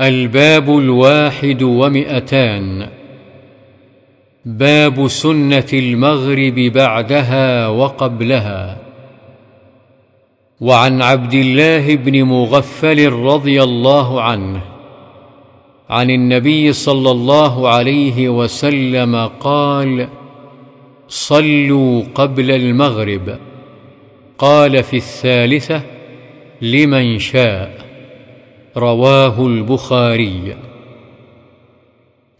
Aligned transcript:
الباب 0.00 0.78
الواحد 0.78 1.62
ومئتان. 1.62 2.88
باب 4.44 5.08
سنة 5.08 5.66
المغرب 5.72 6.54
بعدها 6.54 7.68
وقبلها. 7.68 8.88
وعن 10.60 11.02
عبد 11.02 11.34
الله 11.34 11.96
بن 11.96 12.22
مغفل 12.22 13.12
رضي 13.12 13.62
الله 13.62 14.22
عنه 14.22 14.60
عن 15.90 16.10
النبي 16.10 16.72
صلى 16.72 17.10
الله 17.10 17.68
عليه 17.68 18.28
وسلم 18.28 19.30
قال 19.40 20.08
صلوا 21.08 22.02
قبل 22.14 22.50
المغرب 22.50 23.38
قال 24.38 24.82
في 24.82 24.96
الثالثة 24.96 25.82
لمن 26.62 27.18
شاء 27.18 27.87
رواه 28.78 29.46
البخاري. 29.46 30.56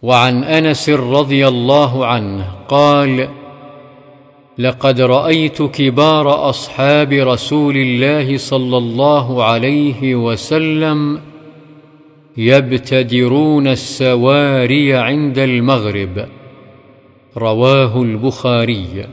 وعن 0.03 0.45
أنس 0.45 0.91
رضي 0.91 1.49
الله 1.49 2.07
عنه 2.07 2.53
قال 2.69 3.29
لقد 4.59 5.01
رأيت 5.01 5.63
كبار 5.63 6.51
أصحاب 6.51 7.13
رسول 7.13 7.77
الله 7.77 8.37
صلى 8.37 8.77
الله 8.79 9.45
عليه 9.45 10.15
وسلم 10.15 11.21
يبتدرون 12.37 13.67
السواري 13.67 14.95
عند 14.95 15.39
المغرب 15.39 16.29
رواه 17.37 18.03
البخاري. 18.03 19.07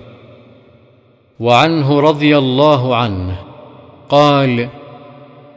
وعنه 1.40 2.00
رضي 2.00 2.38
الله 2.38 2.96
عنه 2.96 3.40
قال 4.10 4.70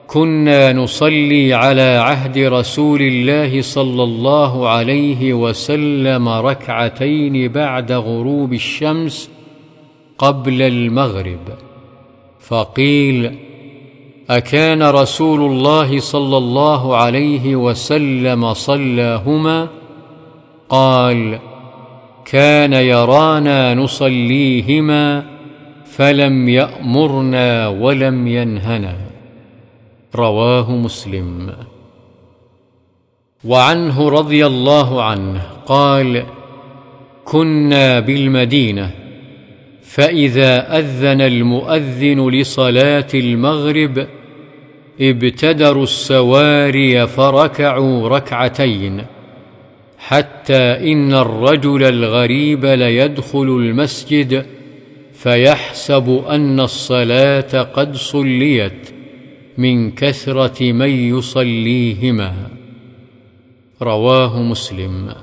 كنا 0.08 0.72
نصلي 0.72 1.54
على 1.54 1.96
عهد 1.96 2.38
رسول 2.38 3.02
الله 3.02 3.62
صلى 3.62 4.02
الله 4.02 4.68
عليه 4.68 5.34
وسلم 5.34 6.28
ركعتين 6.28 7.48
بعد 7.48 7.92
غروب 7.92 8.52
الشمس 8.52 9.30
قبل 10.18 10.62
المغرب. 10.62 11.48
فقيل 12.40 13.34
أكان 14.30 14.82
رسول 14.82 15.40
الله 15.40 16.00
صلى 16.00 16.36
الله 16.36 16.96
عليه 16.96 17.56
وسلم 17.56 18.54
صلاهما؟ 18.54 19.68
قال 20.68 21.38
كان 22.24 22.72
يرانا 22.72 23.74
نصليهما 23.74 25.24
فلم 25.84 26.48
يأمرنا 26.48 27.68
ولم 27.68 28.26
ينهنا. 28.26 29.17
رواه 30.14 30.70
مسلم. 30.70 31.52
وعنه 33.44 34.08
رضي 34.08 34.46
الله 34.46 35.02
عنه 35.02 35.42
قال 35.66 36.24
كنا 37.24 38.00
بالمدينة 38.00 38.90
فإذا 39.82 40.78
أذن 40.78 41.20
المؤذن 41.20 42.28
لصلاة 42.28 43.06
المغرب 43.14 44.06
ابتدروا 45.00 45.82
السواري 45.82 47.06
فركعوا 47.06 48.08
ركعتين 48.08 49.04
حتى 49.98 50.92
إن 50.92 51.14
الرجل 51.14 51.82
الغريب 51.82 52.64
ليدخل 52.64 53.42
المسجد 53.42 54.46
فيحسب 55.12 56.24
أن 56.28 56.60
الصلاة 56.60 57.62
قد 57.62 57.96
صليت. 57.96 58.97
من 59.58 59.90
كثرة 59.90 60.72
من 60.72 60.90
يصليهما. 60.90 62.50
رواه 63.82 64.42
مسلم. 64.42 65.14